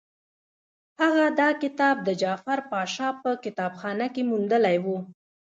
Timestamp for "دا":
1.39-1.49